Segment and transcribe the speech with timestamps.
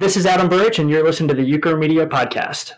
[0.00, 2.74] This is Adam Burrich, and you're listening to the Ucore Media Podcast.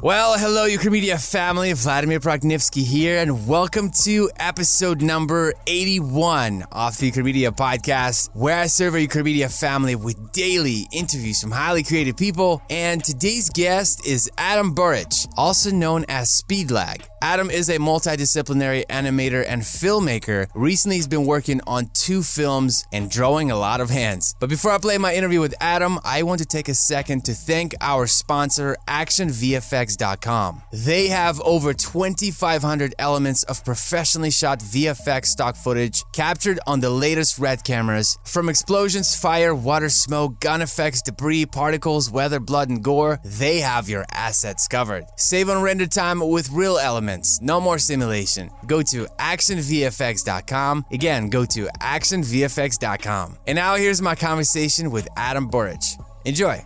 [0.00, 1.72] Well, hello, Ucore Media family.
[1.72, 8.56] Vladimir Prognivsky here, and welcome to episode number 81 of the Ucore Media podcast, where
[8.56, 12.62] I serve our Ucore Media family with daily interviews from highly creative people.
[12.70, 17.02] And today's guest is Adam Burrich, also known as Speedlag.
[17.20, 20.46] Adam is a multidisciplinary animator and filmmaker.
[20.54, 24.36] Recently, he's been working on two films and drawing a lot of hands.
[24.38, 27.32] But before I play my interview with Adam, I want to take a second to
[27.32, 30.62] thank our sponsor, ActionVFX.com.
[30.72, 37.40] They have over 2,500 elements of professionally shot VFX stock footage captured on the latest
[37.40, 38.16] RED cameras.
[38.24, 43.88] From explosions, fire, water, smoke, gun effects, debris, particles, weather, blood, and gore, they have
[43.88, 45.04] your assets covered.
[45.16, 47.07] Save on render time with real elements
[47.40, 48.50] No more simulation.
[48.66, 50.86] Go to actionvfx.com.
[50.90, 53.38] Again, go to actionvfx.com.
[53.46, 55.96] And now here's my conversation with Adam Burrich.
[56.24, 56.64] Enjoy.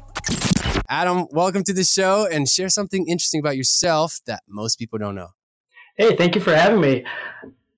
[0.89, 5.15] Adam, welcome to the show and share something interesting about yourself that most people don't
[5.15, 5.29] know.
[5.97, 7.05] Hey, thank you for having me.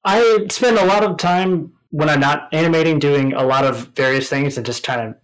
[0.04, 4.28] I spend a lot of time when I'm not animating doing a lot of various
[4.28, 5.18] things and just trying to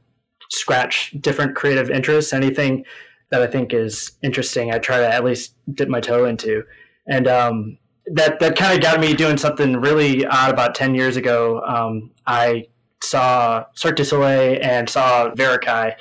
[0.51, 2.33] scratch different creative interests.
[2.33, 2.85] Anything
[3.31, 6.65] that I think is interesting, I try to at least dip my toe into
[7.11, 11.17] and um, that that kind of got me doing something really odd about 10 years
[11.17, 11.61] ago.
[11.67, 12.67] Um, i
[13.03, 15.95] saw cirque du soleil and saw Varekai,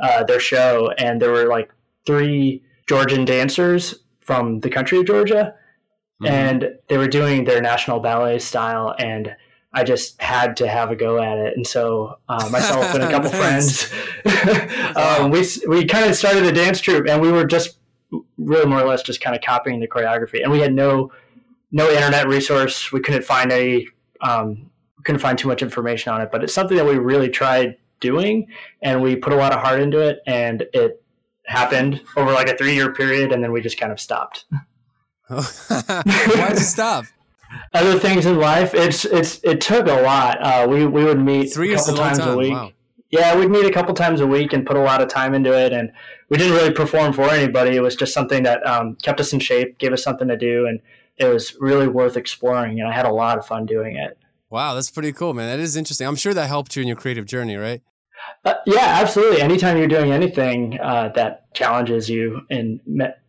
[0.00, 1.70] uh, their show and there were like
[2.06, 5.54] three georgian dancers from the country of georgia.
[6.22, 6.32] Mm-hmm.
[6.32, 9.34] and they were doing their national ballet style and
[9.74, 13.10] I just had to have a go at it, and so uh, myself and a
[13.10, 13.92] couple friends,
[14.96, 17.76] um, we we kind of started a dance troupe, and we were just
[18.38, 20.42] really more or less just kind of copying the choreography.
[20.42, 21.12] And we had no
[21.72, 22.92] no internet resource.
[22.92, 23.88] We couldn't find any
[24.20, 26.30] um, we couldn't find too much information on it.
[26.30, 28.46] But it's something that we really tried doing,
[28.82, 31.02] and we put a lot of heart into it, and it
[31.46, 34.44] happened over like a three year period, and then we just kind of stopped.
[35.28, 37.06] Why did you stop?
[37.72, 40.42] Other things in life, it's it's it took a lot.
[40.42, 42.52] Uh, we we would meet three a couple times a week.
[42.52, 42.72] Wow.
[43.14, 45.56] Yeah, we'd meet a couple times a week and put a lot of time into
[45.56, 45.92] it, and
[46.30, 47.76] we didn't really perform for anybody.
[47.76, 50.66] It was just something that um, kept us in shape, gave us something to do,
[50.66, 50.80] and
[51.16, 52.80] it was really worth exploring.
[52.80, 54.18] And I had a lot of fun doing it.
[54.50, 55.48] Wow, that's pretty cool, man.
[55.48, 56.08] That is interesting.
[56.08, 57.82] I'm sure that helped you in your creative journey, right?
[58.44, 59.40] Uh, yeah, absolutely.
[59.40, 62.80] Anytime you're doing anything uh, that challenges you in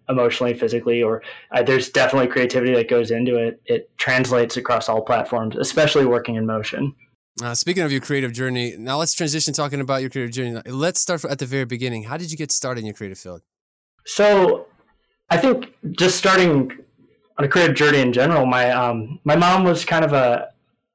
[0.09, 3.62] emotionally, physically, or uh, there's definitely creativity that goes into it.
[3.66, 6.95] It translates across all platforms, especially working in motion.
[7.44, 10.62] Uh, speaking of your creative journey, now let's transition talking about your creative journey.
[10.66, 12.03] Let's start at the very beginning.
[12.03, 13.41] How did you get started in your creative field?
[14.06, 14.68] So,
[15.29, 16.72] I think just starting
[17.38, 20.50] on a creative journey in general, my um, my mom was kind of a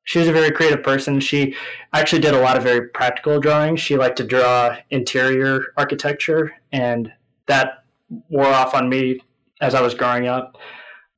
[0.05, 1.21] she was a very creative person.
[1.21, 1.55] She
[1.93, 3.77] actually did a lot of very practical drawing.
[3.77, 7.13] She liked to draw interior architecture, and
[7.47, 7.85] that
[8.29, 9.21] wore off on me
[9.61, 10.57] as I was growing up.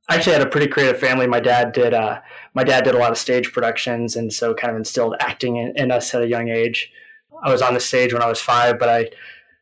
[0.09, 1.27] I actually had a pretty creative family.
[1.27, 2.19] My dad did uh,
[2.53, 5.73] my dad did a lot of stage productions, and so kind of instilled acting in,
[5.75, 6.91] in, us at a young age.
[7.43, 9.09] I was on the stage when I was five, but I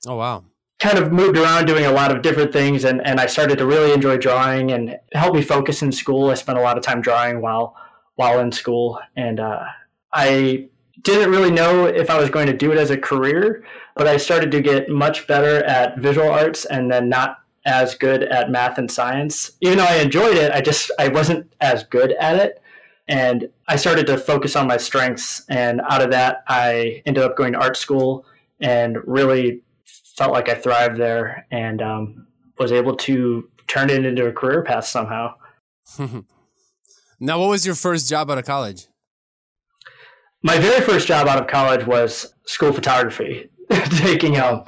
[0.07, 0.43] oh wow
[0.81, 3.65] kind of moved around doing a lot of different things, and, and I started to
[3.67, 6.31] really enjoy drawing and help me focus in school.
[6.31, 7.77] I spent a lot of time drawing while
[8.15, 9.63] while in school, and uh,
[10.11, 10.69] I
[11.03, 13.63] didn't really know if I was going to do it as a career,
[13.95, 18.23] but I started to get much better at visual arts and then not as good
[18.23, 19.51] at math and science.
[19.61, 22.60] Even though I enjoyed it, I just I wasn't as good at it.
[23.11, 25.43] And I started to focus on my strengths.
[25.49, 28.25] And out of that, I ended up going to art school
[28.61, 32.27] and really felt like I thrived there and um,
[32.57, 35.33] was able to turn it into a career path somehow.
[37.19, 38.87] now, what was your first job out of college?
[40.41, 44.63] My very first job out of college was school photography, taking um,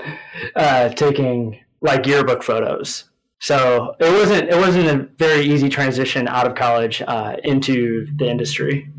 [0.58, 3.06] uh, taking like yearbook photos.
[3.44, 8.30] So it wasn't it wasn't a very easy transition out of college uh, into the
[8.30, 8.90] industry.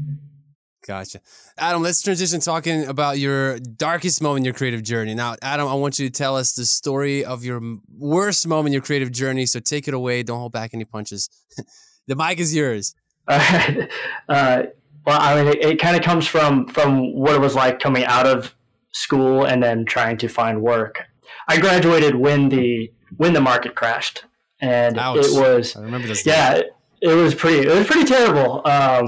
[0.86, 1.20] Gotcha.
[1.56, 5.14] Adam, let's transition talking about your darkest moment in your creative journey.
[5.14, 7.58] Now, Adam, I want you to tell us the story of your
[7.96, 9.46] worst moment in your creative journey.
[9.46, 10.22] So take it away.
[10.22, 11.30] Don't hold back any punches.
[12.06, 12.94] the mic is yours.
[13.26, 13.90] All right.
[14.28, 14.62] Uh,
[15.06, 18.04] well, I mean, it, it kind of comes from from what it was like coming
[18.04, 18.54] out of
[18.92, 21.04] school and then trying to find work.
[21.48, 24.24] I graduated when the when the market crashed
[24.64, 25.18] and Ouch.
[25.18, 26.24] it was I remember this.
[26.24, 27.68] Yeah, it, it, was pretty.
[27.68, 28.66] It was pretty terrible.
[28.66, 29.06] Um,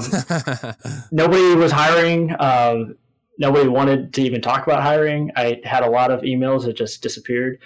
[1.11, 2.35] nobody was hiring.
[2.39, 2.97] Um,
[3.39, 5.31] nobody wanted to even talk about hiring.
[5.35, 7.59] I had a lot of emails that just disappeared,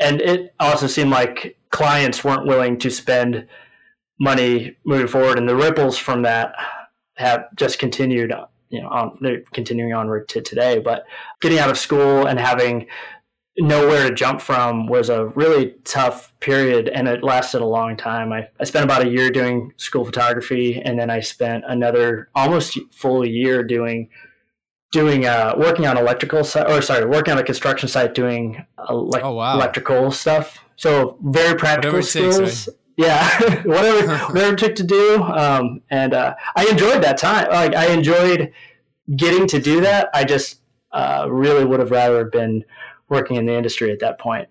[0.00, 3.46] and it also seemed like clients weren't willing to spend
[4.18, 6.54] money moving forward, and the ripples from that
[7.14, 8.32] have just continued.
[8.68, 10.80] You know, on, they're continuing onward to today.
[10.80, 11.04] But
[11.40, 12.88] getting out of school and having
[13.58, 18.32] nowhere to jump from was a really tough period and it lasted a long time.
[18.32, 22.78] I, I spent about a year doing school photography and then I spent another almost
[22.92, 24.10] full year doing
[24.92, 29.10] doing uh, working on electrical site or sorry working on a construction site doing ele-
[29.22, 29.54] oh, wow.
[29.54, 32.76] electrical stuff so very practical skills takes, right?
[32.96, 37.74] yeah whatever whatever it took to do um, and uh, i enjoyed that time like
[37.74, 38.52] i enjoyed
[39.16, 40.60] getting to do that i just
[40.92, 42.64] uh, really would have rather been
[43.08, 44.48] working in the industry at that point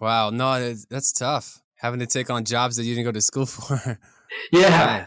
[0.00, 3.46] wow no that's tough having to take on jobs that you didn't go to school
[3.46, 3.98] for
[4.52, 5.06] yeah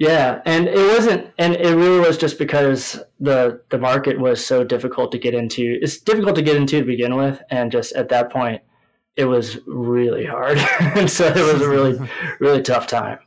[0.00, 4.64] yeah, and it wasn't, and it really was just because the the market was so
[4.64, 5.78] difficult to get into.
[5.82, 8.62] It's difficult to get into to begin with, and just at that point,
[9.16, 12.00] it was really hard, and so it was a really
[12.40, 13.18] really tough time.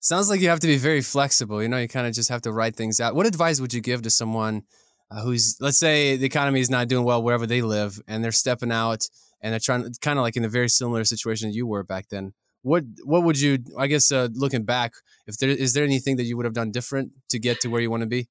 [0.00, 1.62] Sounds like you have to be very flexible.
[1.62, 3.14] You know, you kind of just have to write things out.
[3.14, 4.64] What advice would you give to someone
[5.14, 8.32] uh, who's, let's say, the economy is not doing well wherever they live, and they're
[8.32, 9.08] stepping out
[9.40, 12.32] and they're trying, kind of like in a very similar situation you were back then?
[12.64, 14.94] what what would you i guess uh, looking back
[15.26, 17.80] if there is there anything that you would have done different to get to where
[17.80, 18.26] you want to be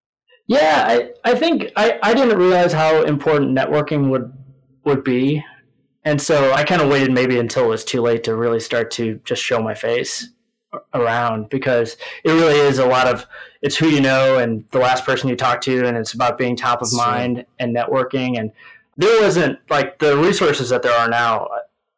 [0.47, 4.33] yeah i, I think I, I didn't realize how important networking would
[4.85, 5.43] would be
[6.03, 8.89] and so i kind of waited maybe until it was too late to really start
[8.91, 10.29] to just show my face
[10.93, 13.25] around because it really is a lot of
[13.61, 16.55] it's who you know and the last person you talk to and it's about being
[16.55, 18.51] top of mind and networking and
[18.97, 21.47] there wasn't like the resources that there are now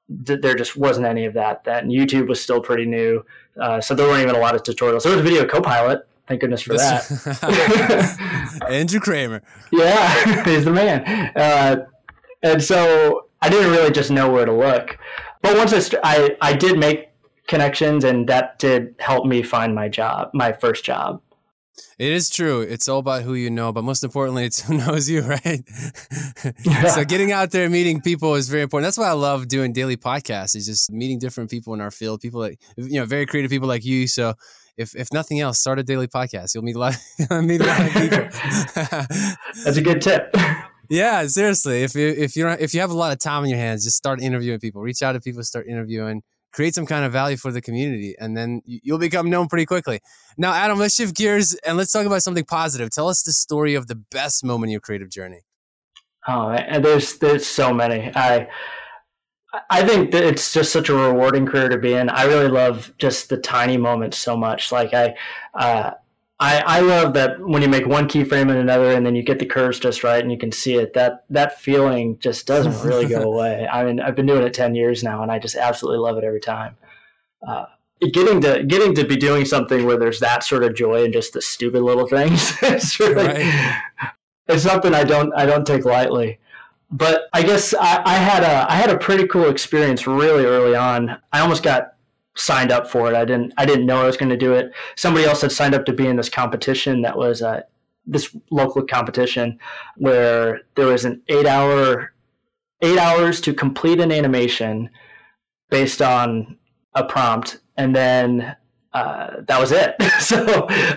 [0.08, 1.90] there just wasn't any of that then.
[1.90, 3.26] YouTube was still pretty new,
[3.60, 5.04] uh, so there weren't even a lot of tutorials.
[5.04, 6.08] There was a video Copilot.
[6.28, 8.62] Thank goodness for that.
[8.70, 9.44] Andrew Kramer.
[9.72, 11.04] Yeah, he's the man.
[11.36, 11.86] Uh,
[12.42, 14.98] and so I didn't really just know where to look.
[15.42, 17.10] But once I, st- I, I did make
[17.48, 21.22] connections, and that did help me find my job, my first job.
[22.00, 22.62] It is true.
[22.62, 25.64] It's all about who you know, but most importantly, it's who knows you, right?
[26.64, 26.88] Yeah.
[26.96, 28.86] so getting out there, meeting people is very important.
[28.86, 30.56] That's why I love doing daily podcasts.
[30.56, 33.68] Is just meeting different people in our field, people that you know, very creative people
[33.68, 34.08] like you.
[34.08, 34.34] So
[34.78, 36.54] if if nothing else, start a daily podcast.
[36.54, 36.98] You'll meet a lot,
[37.44, 38.28] meet a lot of people.
[39.64, 40.36] That's a good tip.
[40.90, 41.84] Yeah, seriously.
[41.84, 43.84] If you if you don't if you have a lot of time on your hands,
[43.84, 44.82] just start interviewing people.
[44.82, 46.22] Reach out to people, start interviewing
[46.56, 50.00] create some kind of value for the community, and then you'll become known pretty quickly.
[50.38, 52.90] Now, Adam, let's shift gears and let's talk about something positive.
[52.90, 55.42] Tell us the story of the best moment in your creative journey.
[56.28, 58.12] Oh, and there's there's so many.
[58.16, 58.48] I
[59.70, 62.10] I think that it's just such a rewarding career to be in.
[62.10, 64.72] I really love just the tiny moments so much.
[64.72, 65.16] Like I,
[65.54, 65.92] uh,
[66.40, 69.40] I, I love that when you make one keyframe and another, and then you get
[69.40, 70.94] the curves just right, and you can see it.
[70.94, 73.68] That that feeling just doesn't really go away.
[73.72, 76.26] I mean, I've been doing it ten years now, and I just absolutely love it
[76.26, 76.76] every time.
[77.48, 77.66] Uh,
[78.12, 81.32] getting to getting to be doing something where there's that sort of joy and just
[81.32, 82.54] the stupid little things.
[82.62, 83.82] it's really, right.
[84.48, 86.40] it's something I don't I don't take lightly.
[86.92, 90.76] But I guess I, I had a I had a pretty cool experience really early
[90.76, 91.18] on.
[91.32, 91.95] I almost got
[92.36, 93.16] signed up for it.
[93.16, 94.72] I didn't I didn't know I was going to do it.
[94.96, 97.62] Somebody else had signed up to be in this competition that was uh,
[98.06, 99.60] this local competition
[99.98, 102.14] where there was an eight hour
[102.82, 104.90] eight hours to complete an animation
[105.70, 106.58] based on
[106.94, 108.56] a prompt, and then
[108.94, 109.96] uh, that was it.
[110.20, 110.46] so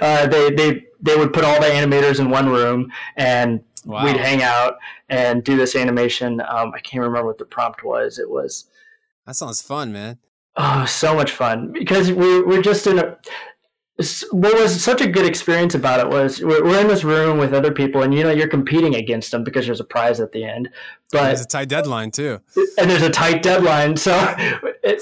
[0.00, 3.62] uh, they they they would put all the animators in one room and.
[3.84, 4.04] Wow.
[4.04, 4.74] We'd hang out
[5.08, 6.42] and do this animation.
[6.42, 8.18] Um, I can't remember what the prompt was.
[8.18, 8.66] It was.
[9.24, 10.18] That sounds fun, man.
[10.60, 13.16] Oh, so much fun because we we're just in a.
[14.30, 17.52] What was such a good experience about it was we're, we're in this room with
[17.52, 20.44] other people, and you know you're competing against them because there's a prize at the
[20.44, 20.68] end.
[21.12, 22.40] But there's a tight deadline too,
[22.76, 23.96] and there's a tight deadline.
[23.96, 24.12] So,
[24.82, 25.00] it,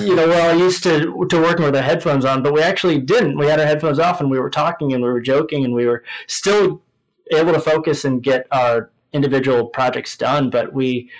[0.06, 2.98] you know, we're all used to to working with our headphones on, but we actually
[2.98, 3.38] didn't.
[3.38, 5.86] We had our headphones off, and we were talking, and we were joking, and we
[5.86, 6.82] were still
[7.32, 10.50] able to focus and get our individual projects done.
[10.50, 11.10] But we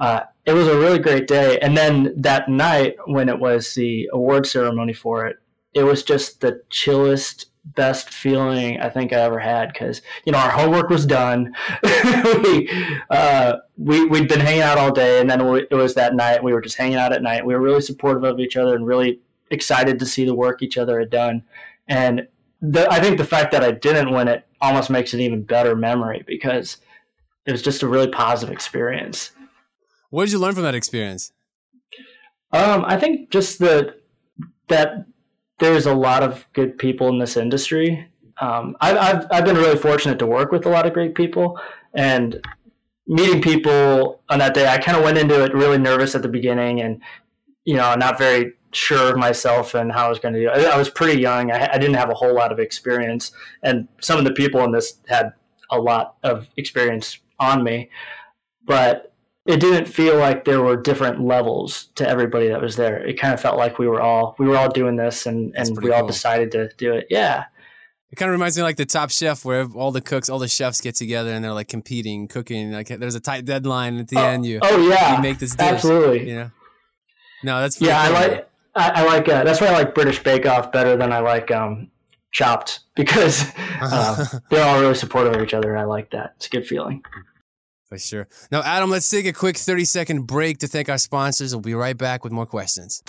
[0.00, 1.58] uh, it was a really great day.
[1.58, 5.36] And then that night, when it was the award ceremony for it,
[5.74, 10.38] it was just the chillest, best feeling I think I ever had because you know
[10.38, 11.54] our homework was done.
[12.42, 12.70] we,
[13.10, 16.42] uh, we we'd been hanging out all day, and then it was that night.
[16.42, 17.44] We were just hanging out at night.
[17.44, 20.78] We were really supportive of each other and really excited to see the work each
[20.78, 21.42] other had done.
[21.88, 22.26] And
[22.62, 25.76] the, I think the fact that I didn't win it almost makes it even better
[25.76, 26.78] memory because
[27.44, 29.32] it was just a really positive experience.
[30.10, 31.32] What did you learn from that experience?
[32.52, 34.00] Um, I think just that
[34.68, 35.06] that
[35.58, 38.08] there's a lot of good people in this industry.
[38.40, 41.60] Um, I've, I've I've been really fortunate to work with a lot of great people,
[41.94, 42.40] and
[43.06, 46.28] meeting people on that day, I kind of went into it really nervous at the
[46.28, 47.02] beginning, and
[47.64, 50.48] you know, not very sure of myself and how I was going to do.
[50.48, 51.50] I, I was pretty young.
[51.50, 54.72] I, I didn't have a whole lot of experience, and some of the people in
[54.72, 55.32] this had
[55.70, 57.90] a lot of experience on me,
[58.64, 59.12] but
[59.48, 62.98] it didn't feel like there were different levels to everybody that was there.
[62.98, 65.76] It kind of felt like we were all we were all doing this and and
[65.82, 67.06] we all decided to do it.
[67.08, 67.46] Yeah.
[68.10, 70.38] It kind of reminds me of like the Top Chef, where all the cooks, all
[70.38, 72.72] the chefs get together and they're like competing, cooking.
[72.72, 74.44] Like there's a tight deadline at the oh, end.
[74.44, 75.66] You oh yeah, you make this dish.
[75.66, 76.30] Absolutely.
[76.32, 76.50] Know.
[77.42, 78.06] No, that's yeah.
[78.06, 78.16] Cool.
[78.16, 81.10] I like I, I like uh, that's why I like British Bake Off better than
[81.10, 81.90] I like um,
[82.32, 83.50] Chopped because
[83.80, 86.34] uh, they're all really supportive of each other, and I like that.
[86.36, 87.02] It's a good feeling.
[87.88, 88.28] For sure.
[88.52, 91.54] Now, Adam, let's take a quick 30 second break to thank our sponsors.
[91.54, 93.02] We'll be right back with more questions.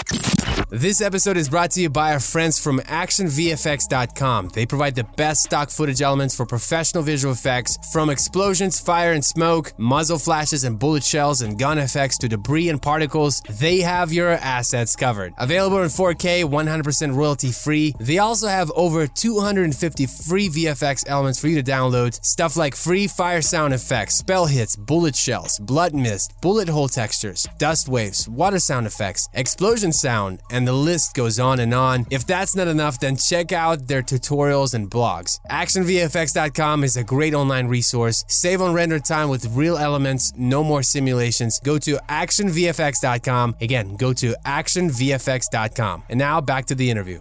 [0.67, 4.49] This episode is brought to you by our friends from ActionVFX.com.
[4.49, 9.25] They provide the best stock footage elements for professional visual effects, from explosions, fire and
[9.25, 13.41] smoke, muzzle flashes and bullet shells, and gun effects to debris and particles.
[13.49, 15.33] They have your assets covered.
[15.37, 17.95] Available in 4K, 100% royalty free.
[17.99, 22.23] They also have over 250 free VFX elements for you to download.
[22.23, 27.47] Stuff like free fire sound effects, spell hits, bullet shells, blood mist, bullet hole textures,
[27.57, 32.05] dust waves, water sound effects, explosion sound, and the list goes on and on.
[32.09, 35.39] If that's not enough, then check out their tutorials and blogs.
[35.49, 38.23] ActionVFX.com is a great online resource.
[38.27, 41.59] Save on render time with real elements, no more simulations.
[41.63, 43.55] Go to ActionVFX.com.
[43.61, 46.03] Again, go to ActionVFX.com.
[46.09, 47.19] And now back to the interview.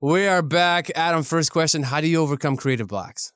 [0.00, 0.90] We are back.
[0.94, 3.32] Adam, first question How do you overcome creative blocks?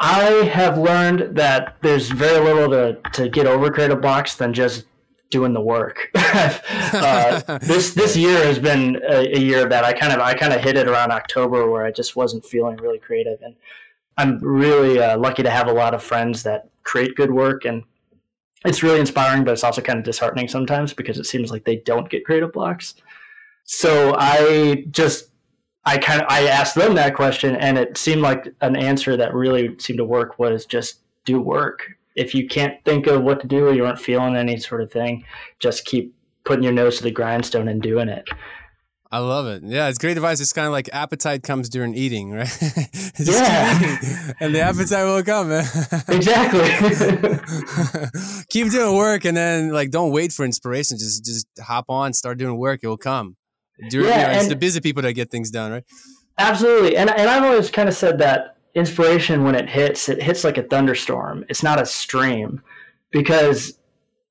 [0.00, 4.86] I have learned that there's very little to, to get over creative blocks than just
[5.30, 6.10] doing the work.
[6.14, 10.52] uh, this this year has been a, a, year that I kind of I kind
[10.52, 13.54] of hit it around October where I just wasn't feeling really creative, and
[14.18, 17.84] I'm really uh, lucky to have a lot of friends that create good work, and
[18.64, 21.76] it's really inspiring, but it's also kind of disheartening sometimes because it seems like they
[21.76, 22.94] don't get creative blocks.
[23.64, 25.30] So I just
[25.84, 29.32] I kind of I asked them that question, and it seemed like an answer that
[29.32, 33.46] really seemed to work was just do work if you can't think of what to
[33.46, 35.24] do or you aren't feeling any sort of thing,
[35.58, 36.14] just keep
[36.44, 38.28] putting your nose to the grindstone and doing it.
[39.12, 39.64] I love it.
[39.64, 40.40] Yeah, it's great advice.
[40.40, 42.62] It's kind of like appetite comes during eating, right?
[43.18, 44.32] yeah.
[44.38, 45.50] and the appetite will come.
[46.08, 46.70] exactly.
[48.50, 50.96] Keep doing work and then like don't wait for inspiration.
[50.96, 52.80] Just just hop on, start doing work.
[52.84, 53.36] It will come.
[53.88, 55.84] Do, yeah, you know, it's the busy people that get things done, right?
[56.38, 56.96] Absolutely.
[56.96, 60.58] And and I've always kind of said that inspiration when it hits, it hits like
[60.58, 61.44] a thunderstorm.
[61.48, 62.62] It's not a stream
[63.10, 63.78] because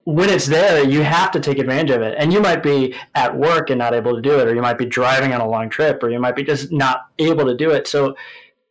[0.05, 2.15] when it's there, you have to take advantage of it.
[2.17, 4.77] And you might be at work and not able to do it, or you might
[4.77, 7.69] be driving on a long trip, or you might be just not able to do
[7.71, 7.87] it.
[7.87, 8.15] So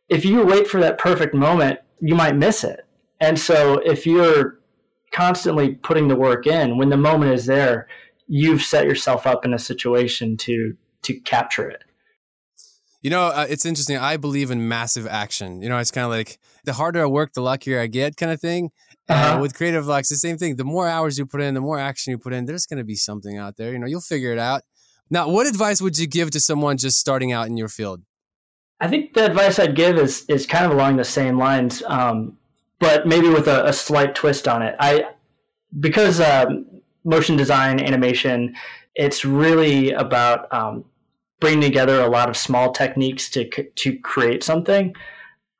[0.09, 2.81] if you wait for that perfect moment, you might miss it.
[3.21, 4.59] And so if you're
[5.11, 7.87] constantly putting the work in, when the moment is there,
[8.27, 11.83] you've set yourself up in a situation to to capture it.
[13.01, 13.97] You know, uh, it's interesting.
[13.97, 15.61] I believe in massive action.
[15.61, 18.31] You know, it's kind of like the harder I work, the luckier I get, kind
[18.31, 18.71] of thing.
[19.07, 19.37] Uh-huh.
[19.37, 20.57] Uh, with creative blocks, the same thing.
[20.57, 22.83] The more hours you put in, the more action you put in, there's going to
[22.83, 23.71] be something out there.
[23.71, 24.63] You know, you'll figure it out.
[25.09, 28.03] Now, what advice would you give to someone just starting out in your field?
[28.79, 32.37] I think the advice I'd give is is kind of along the same lines, um,
[32.79, 34.75] but maybe with a, a, slight twist on it.
[34.79, 35.05] I
[35.79, 36.65] because um,
[37.03, 38.55] motion design, animation,
[38.95, 40.85] it's really about um,
[41.39, 44.95] bringing together a lot of small techniques to to create something.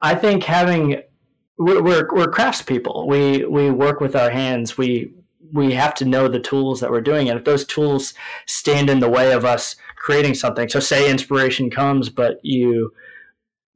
[0.01, 1.01] I think having
[1.57, 3.07] we're we're, we're craftspeople.
[3.07, 4.77] We we work with our hands.
[4.77, 5.13] We
[5.51, 8.13] we have to know the tools that we're doing, and if those tools
[8.45, 12.93] stand in the way of us creating something, so say inspiration comes, but you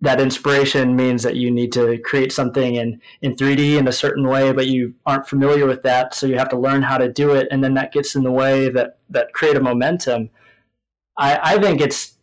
[0.03, 4.27] that inspiration means that you need to create something in, in 3D in a certain
[4.27, 6.13] way, but you aren't familiar with that.
[6.13, 7.48] So you have to learn how to do it.
[7.50, 10.29] And then that gets in the way that, that creative momentum.
[11.17, 12.15] I, I think it's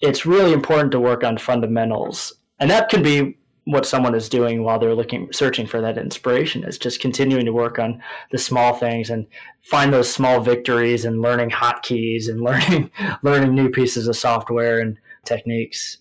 [0.00, 4.62] it's really important to work on fundamentals, and that can be what someone is doing
[4.62, 8.74] while they're looking searching for that inspiration is just continuing to work on the small
[8.74, 9.26] things and
[9.62, 12.90] find those small victories and learning hotkeys and learning
[13.22, 15.98] learning new pieces of software and techniques.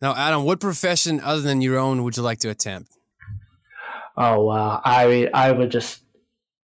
[0.00, 2.92] Now, Adam, what profession other than your own would you like to attempt?
[4.16, 6.02] Oh wow, I I would just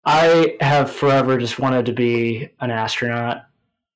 [0.05, 3.43] I have forever just wanted to be an astronaut.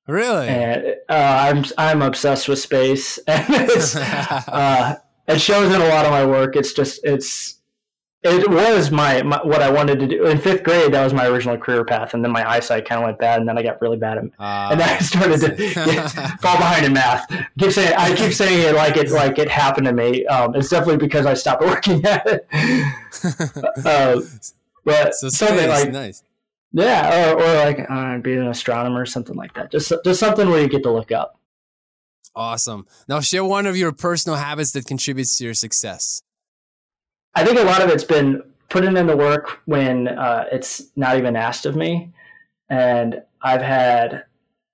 [0.07, 0.47] Really?
[0.47, 1.13] And uh,
[1.53, 3.45] I'm I'm obsessed with space, and
[3.95, 4.95] uh,
[5.27, 6.55] it shows in a lot of my work.
[6.55, 7.59] It's just it's
[8.23, 10.93] it was my, my, what I wanted to do in fifth grade.
[10.93, 13.49] That was my original career path, and then my eyesight kind of went bad, and
[13.49, 16.85] then I got really bad, at, uh, and then I started to get, fall behind
[16.85, 17.29] in math.
[17.59, 20.25] keep saying I keep saying it like it like it happened to me.
[20.27, 22.47] Um, it's definitely because I stopped working at it.
[23.85, 24.21] uh,
[24.85, 26.23] but so something like nice.
[26.73, 29.71] Yeah, or, or like uh, be an astronomer or something like that.
[29.71, 31.39] Just just something where you get to look up.
[32.35, 32.87] Awesome.
[33.07, 36.23] Now share one of your personal habits that contributes to your success.
[37.35, 41.17] I think a lot of it's been putting in the work when uh, it's not
[41.17, 42.11] even asked of me.
[42.69, 44.23] And I've had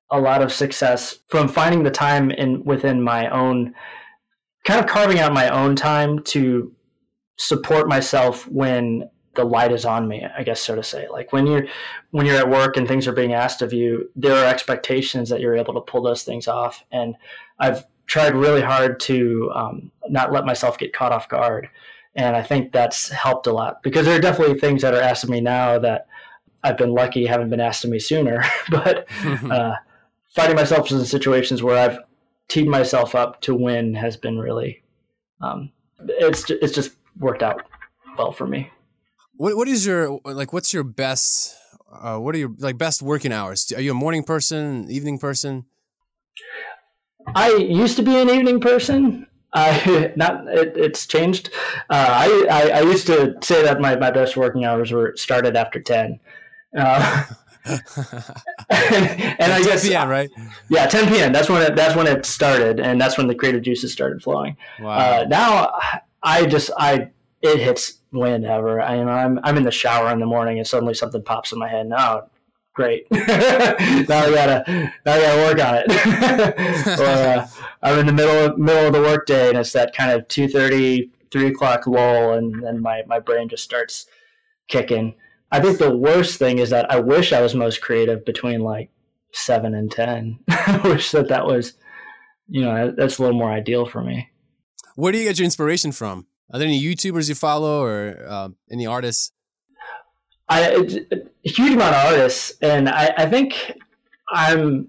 [0.09, 3.73] a lot of success from finding the time in within my own
[4.65, 6.73] kind of carving out my own time to
[7.37, 11.07] support myself when the light is on me i guess so to say.
[11.07, 11.65] Like when you're
[12.11, 15.39] when you're at work and things are being asked of you there are expectations that
[15.39, 16.83] you're able to pull those things off.
[16.91, 17.15] And
[17.57, 21.69] i've tried really hard to um, not let myself get caught off guard.
[22.15, 25.23] And i think that's helped a lot because there are definitely things that are asked
[25.23, 26.07] of me now that
[26.63, 28.43] i've been lucky haven't been asked of me sooner.
[28.69, 29.07] But
[29.49, 29.75] uh,
[30.35, 31.99] finding myself in situations where i've
[32.49, 34.83] teed myself up to win has been really
[35.39, 37.65] um, it's it's just worked out
[38.17, 38.69] well for me
[39.39, 40.51] what what is your like?
[40.51, 41.55] What's your best?
[41.89, 43.71] Uh, what are your like best working hours?
[43.75, 45.65] Are you a morning person, evening person?
[47.33, 49.27] I used to be an evening person.
[49.53, 51.51] I not it, it's changed.
[51.89, 55.55] Uh, I, I, I used to say that my, my best working hours were started
[55.55, 56.19] after ten.
[56.77, 57.23] Uh,
[57.65, 57.81] and,
[58.69, 60.29] and I guess yeah, right?
[60.69, 61.31] Yeah, 10 p.m.
[61.31, 64.57] That's when it that's when it started, and that's when the creative juices started flowing.
[64.81, 64.97] Wow.
[64.97, 65.71] Uh, now
[66.21, 68.81] I just I it hits whenever.
[68.81, 71.59] I, know, I'm I'm in the shower in the morning and suddenly something pops in
[71.59, 71.87] my head.
[71.87, 72.29] No,
[72.73, 73.05] great.
[73.11, 74.63] now I gotta
[75.05, 76.99] now I gotta work on it.
[76.99, 77.47] or uh,
[77.81, 81.09] I'm in the middle of, middle of the workday and it's that kind of 2:30,
[81.31, 84.05] 3 o'clock lull, and then my my brain just starts
[84.67, 85.15] kicking.
[85.51, 88.91] I think the worst thing is that I wish I was most creative between like
[89.31, 90.39] seven and ten.
[90.49, 91.73] I wish that that was,
[92.47, 94.29] you know, that's a little more ideal for me.
[94.95, 96.27] Where do you get your inspiration from?
[96.51, 99.31] Are there any YouTubers you follow or uh, any artists?
[100.47, 103.77] I a huge amount of artists, and I, I think
[104.29, 104.87] I'm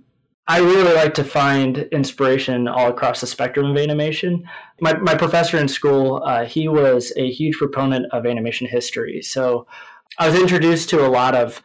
[0.50, 4.42] I really like to find inspiration all across the spectrum of animation.
[4.80, 9.22] My, my professor in school, uh, he was a huge proponent of animation history.
[9.22, 9.68] So
[10.18, 11.62] I was introduced to a lot of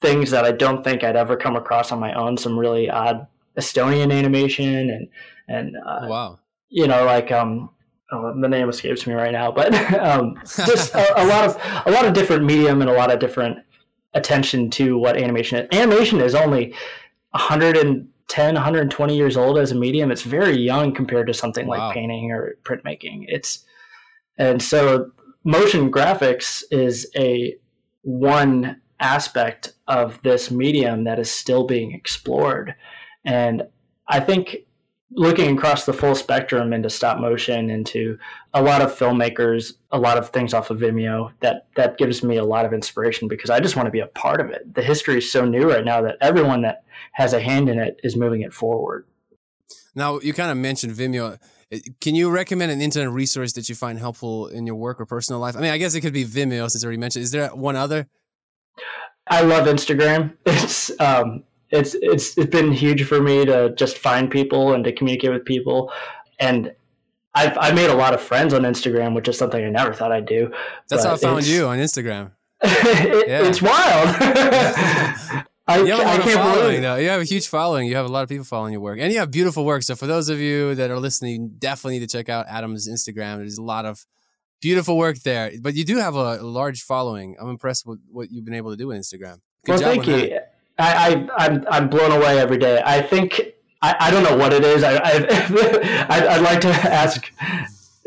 [0.00, 2.36] things that I don't think I'd ever come across on my own.
[2.36, 3.26] Some really odd
[3.58, 5.08] Estonian animation and
[5.48, 7.70] and uh, wow, you know, like um,
[8.10, 11.90] oh, the name escapes me right now, but um, just a, a, lot of a
[11.90, 13.58] lot of different medium and a lot of different
[14.14, 15.78] attention to what animation is.
[15.78, 16.74] Animation is only
[17.32, 20.10] 110, 120 years old as a medium.
[20.10, 21.78] It's very young compared to something wow.
[21.78, 23.24] like painting or printmaking.
[23.28, 23.64] It's
[24.38, 25.10] and so
[25.44, 27.56] motion graphics is a
[28.02, 32.74] one aspect of this medium that is still being explored,
[33.24, 33.64] and
[34.08, 34.56] I think
[35.12, 38.18] looking across the full spectrum into stop motion into
[38.52, 42.36] a lot of filmmakers a lot of things off of vimeo that that gives me
[42.36, 44.74] a lot of inspiration because i just want to be a part of it.
[44.74, 47.98] The history is so new right now that everyone that has a hand in it
[48.02, 49.06] is moving it forward.
[49.94, 51.38] Now you kind of mentioned vimeo.
[52.00, 55.40] Can you recommend an internet resource that you find helpful in your work or personal
[55.40, 55.56] life?
[55.56, 57.76] I mean i guess it could be vimeo since I already mentioned is there one
[57.76, 58.08] other?
[59.30, 60.36] I love Instagram.
[60.46, 64.92] It's um, it's it's it's been huge for me to just find people and to
[64.92, 65.92] communicate with people
[66.38, 66.72] and
[67.34, 70.12] I've I made a lot of friends on Instagram, which is something I never thought
[70.12, 70.50] I'd do.
[70.88, 72.32] That's how I found you on Instagram.
[72.62, 73.46] it, yeah.
[73.46, 74.16] It's wild.
[75.68, 76.96] I, you have lot of following, though.
[76.96, 77.86] You have a huge following.
[77.86, 79.82] You have a lot of people following your work, and you have beautiful work.
[79.82, 82.88] So, for those of you that are listening, you definitely need to check out Adam's
[82.88, 83.36] Instagram.
[83.36, 84.06] There's a lot of
[84.60, 85.52] beautiful work there.
[85.60, 87.36] But you do have a large following.
[87.38, 89.40] I'm impressed with what you've been able to do on Instagram.
[89.64, 90.30] Good well, thank you.
[90.30, 90.47] That.
[90.78, 92.82] I, I I'm I'm blown away every day.
[92.84, 93.40] I think
[93.82, 94.82] I, I don't know what it is.
[94.82, 97.30] I I would like to ask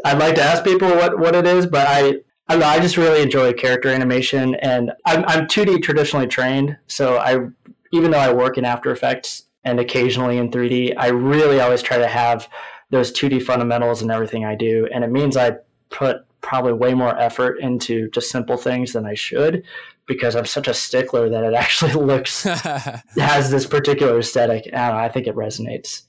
[0.03, 2.15] I'd like to ask people what, what it is, but I
[2.47, 7.17] I, know, I just really enjoy character animation, and I'm I'm 2D traditionally trained, so
[7.17, 7.47] I
[7.93, 11.97] even though I work in After Effects and occasionally in 3D, I really always try
[11.97, 12.49] to have
[12.89, 15.57] those 2D fundamentals in everything I do, and it means I
[15.89, 19.63] put probably way more effort into just simple things than I should
[20.07, 24.67] because I'm such a stickler that it actually looks has this particular aesthetic.
[24.73, 26.03] I, know, I think it resonates.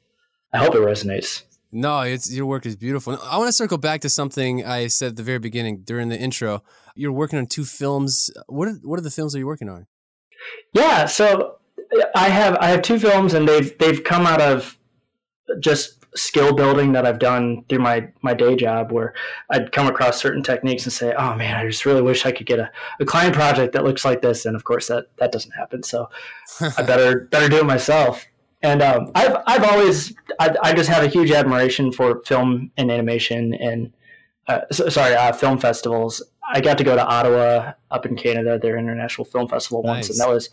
[0.52, 1.42] I hope it resonates.
[1.74, 3.18] No, it's your work is beautiful.
[3.22, 6.18] I want to circle back to something I said at the very beginning during the
[6.18, 6.62] intro.
[6.94, 8.31] You're working on two films.
[8.46, 9.87] What are, what are the films that you're working on?
[10.74, 11.57] Yeah, so
[12.14, 14.78] I have I have two films, and they've they've come out of
[15.61, 19.14] just skill building that I've done through my my day job where
[19.51, 22.46] I'd come across certain techniques and say, "Oh man, I just really wish I could
[22.46, 22.70] get a,
[23.01, 25.83] a client project that looks like this." And of course, that that doesn't happen.
[25.83, 26.09] So
[26.77, 28.27] I better better do it myself.
[28.62, 32.92] And um, I've I've always I, I, just have a huge admiration for film and
[32.92, 33.92] animation and
[34.46, 36.22] uh, so, sorry uh, film festivals.
[36.53, 39.94] I got to go to Ottawa up in Canada, their international film festival nice.
[39.94, 40.51] once, and that was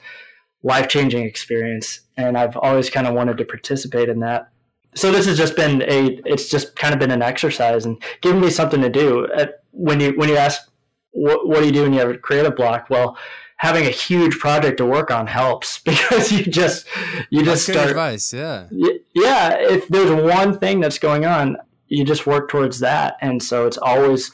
[0.64, 2.02] life changing experience.
[2.18, 4.50] And I've always kind of wanted to participate in that
[4.96, 8.42] so this has just been a it's just kind of been an exercise and giving
[8.42, 10.70] me something to do uh, when you when you ask
[11.12, 12.90] what, what do you do when you have a creative block?
[12.90, 13.18] Well,
[13.58, 16.88] having a huge project to work on helps because you just
[17.30, 18.34] you just That's start advice.
[18.34, 18.68] Yeah.
[19.14, 23.66] yeah if there's one thing that's going on you just work towards that and so
[23.68, 24.32] it's always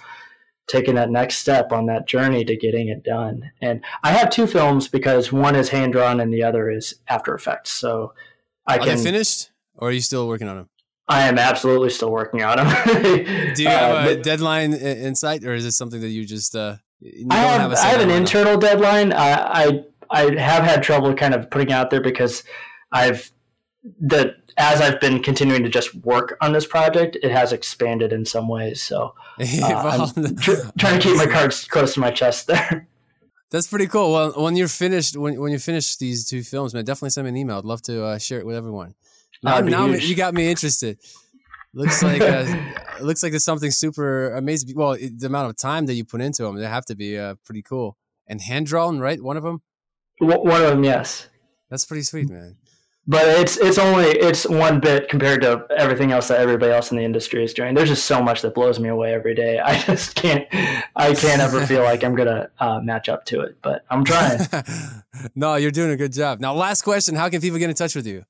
[0.67, 4.45] taking that next step on that journey to getting it done and i have two
[4.45, 8.13] films because one is hand drawn and the other is after effects so
[8.67, 10.69] i are can they finished or are you still working on them
[11.07, 12.67] i am absolutely still working on them
[13.55, 16.55] do you have uh, a deadline in sight or is it something that you just
[16.55, 16.75] uh
[17.29, 19.13] I have, have I have an internal deadline.
[19.13, 22.43] I, I I have had trouble kind of putting out there because
[22.91, 23.31] I've
[23.99, 28.25] the as I've been continuing to just work on this project, it has expanded in
[28.25, 28.81] some ways.
[28.81, 32.87] So uh, well, I'm tr- trying to keep my cards close to my chest there.
[33.51, 34.11] That's pretty cool.
[34.11, 37.29] Well, when you're finished, when when you finish these two films, man, definitely send me
[37.29, 37.57] an email.
[37.57, 38.95] I'd love to uh, share it with everyone.
[39.45, 40.97] Now, now you got me interested.
[41.73, 42.45] Looks like uh,
[43.01, 44.75] looks like there's something super amazing.
[44.75, 47.17] Well, it, the amount of time that you put into them, they have to be
[47.17, 47.97] uh, pretty cool.
[48.27, 49.21] And hand drawn, right?
[49.21, 49.61] One of them.
[50.19, 51.29] One of them, yes.
[51.69, 52.55] That's pretty sweet, man.
[53.07, 56.97] But it's it's only it's one bit compared to everything else that everybody else in
[56.97, 57.75] the industry is doing.
[57.75, 59.59] There's just so much that blows me away every day.
[59.59, 60.47] I just can't
[60.95, 63.57] I can't ever feel like I'm gonna uh, match up to it.
[63.61, 64.39] But I'm trying.
[65.35, 66.39] no, you're doing a good job.
[66.39, 68.23] Now, last question: How can people get in touch with you?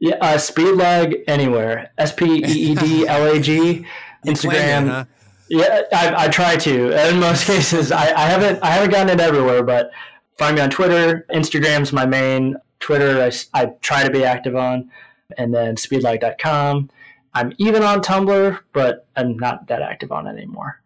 [0.00, 1.90] Yeah, uh, speed lag anywhere.
[1.98, 3.84] S P E E D L A G.
[4.26, 4.88] Instagram.
[4.88, 5.04] Huh?
[5.48, 7.08] Yeah, I, I try to.
[7.08, 9.90] In most cases, I, I haven't I haven't gotten it everywhere, but
[10.36, 11.26] find me on Twitter.
[11.32, 12.56] Instagram's my main.
[12.80, 14.90] Twitter, I, I try to be active on,
[15.36, 16.90] and then speedlag.com.
[17.34, 20.80] I'm even on Tumblr, but I'm not that active on it anymore.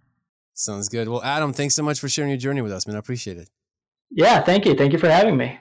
[0.54, 1.08] Sounds good.
[1.08, 2.96] Well, Adam, thanks so much for sharing your journey with us, man.
[2.96, 3.48] I appreciate it.
[4.10, 4.74] Yeah, thank you.
[4.74, 5.58] Thank you for having me.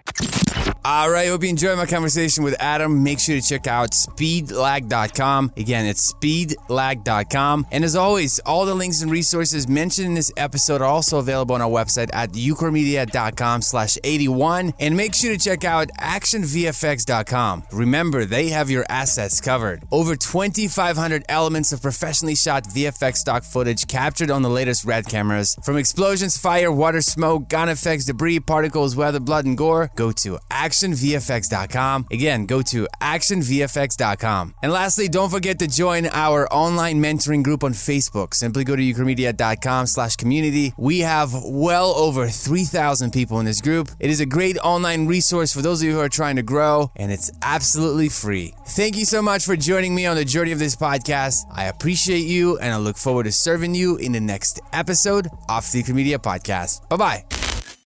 [0.84, 3.04] All right, hope you enjoyed my conversation with Adam.
[3.04, 5.52] Make sure to check out speedlag.com.
[5.56, 7.68] Again, it's speedlag.com.
[7.72, 11.54] And as always, all the links and resources mentioned in this episode are also available
[11.54, 14.74] on our website at ucormedia.com slash 81.
[14.80, 17.64] And make sure to check out actionvfx.com.
[17.72, 19.84] Remember, they have your assets covered.
[19.92, 25.56] Over 2,500 elements of professionally shot VFX stock footage captured on the latest RED cameras.
[25.64, 30.40] From explosions, fire, water, smoke, gun effects, debris, particles, weather, blood, and gore, go to
[30.50, 32.08] action actionvfx.com.
[32.12, 34.56] Again, go to actionvfx.com.
[34.62, 38.34] And lastly, don't forget to join our online mentoring group on Facebook.
[38.34, 40.74] Simply go to ucormedia.com slash community.
[40.78, 43.90] We have well over 3,000 people in this group.
[44.00, 46.92] It is a great online resource for those of you who are trying to grow,
[46.96, 48.54] and it's absolutely free.
[48.68, 51.44] Thank you so much for joining me on the journey of this podcast.
[51.52, 55.70] I appreciate you, and I look forward to serving you in the next episode of
[55.72, 56.88] the Ucore Podcast.
[56.90, 57.51] Bye bye.